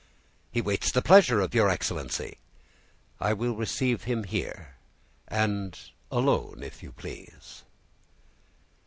[0.51, 2.39] "He waits the pleasure of your excellency."
[3.19, 4.77] "I will receive him here,
[5.27, 5.77] and
[6.09, 7.61] alone, if you please."